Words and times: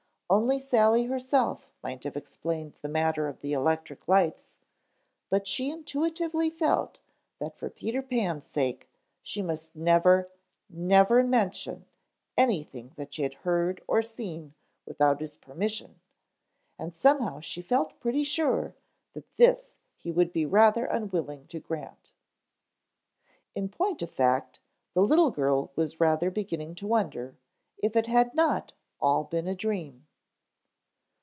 Only 0.33 0.59
Sally 0.59 1.07
herself 1.07 1.69
might 1.83 2.05
have 2.05 2.15
explained 2.15 2.77
the 2.81 2.87
matter 2.87 3.27
of 3.27 3.41
the 3.41 3.51
electric 3.51 4.07
lights, 4.07 4.53
but 5.29 5.45
she 5.45 5.69
intuitively 5.69 6.49
felt 6.49 6.99
that 7.39 7.57
for 7.57 7.69
Peter 7.69 8.01
Pan's 8.01 8.45
sake 8.45 8.89
she 9.21 9.41
must 9.41 9.75
never, 9.75 10.29
never 10.69 11.21
mention 11.21 11.85
anything 12.37 12.93
that 12.95 13.13
she 13.13 13.23
had 13.23 13.33
heard 13.43 13.83
or 13.89 14.01
seen 14.01 14.53
without 14.85 15.19
his 15.19 15.35
permission; 15.35 15.99
and 16.79 16.93
somehow 16.93 17.41
she 17.41 17.61
felt 17.61 17.99
pretty 17.99 18.23
sure 18.23 18.73
that 19.11 19.29
this 19.33 19.75
he 19.97 20.13
would 20.13 20.31
be 20.31 20.45
rather 20.45 20.85
unwilling 20.85 21.45
to 21.47 21.59
grant. 21.59 22.13
In 23.53 23.67
point 23.67 24.01
of 24.01 24.09
fact 24.09 24.61
the 24.93 25.01
little 25.01 25.31
girl 25.31 25.73
was 25.75 25.99
rather 25.99 26.31
beginning 26.31 26.75
to 26.75 26.87
wonder 26.87 27.35
if 27.79 27.97
it 27.97 28.07
had 28.07 28.33
not 28.33 28.71
all 29.01 29.25
been 29.25 29.45
a 29.49 29.53
dream. 29.55 30.07